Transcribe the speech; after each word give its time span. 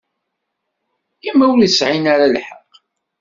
I 1.27 1.31
ma 1.35 1.45
ur 1.53 1.61
sɛin 1.67 2.05
ara 2.13 2.33
lḥeqq? 2.35 2.71